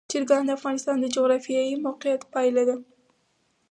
چرګان 0.11 0.43
د 0.45 0.49
افغانستان 0.57 0.95
د 1.01 1.05
جغرافیایي 1.15 1.75
موقیعت 1.85 2.21
پایله 2.33 2.63
ده. 2.69 2.75